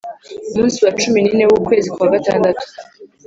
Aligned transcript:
Umunsi 0.53 0.77
wa 0.85 0.91
cumi 1.01 1.19
n 1.21 1.27
ine 1.31 1.45
w 1.49 1.53
ukwezi 1.59 1.87
kwa 1.95 2.07
gatandatu 2.13 2.65